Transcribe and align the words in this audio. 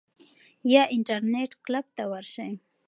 یا 0.73 0.83
انټرنیټ 0.95 1.51
کلب 1.65 1.85
ته 1.95 2.03
ورشئ. 2.11 2.53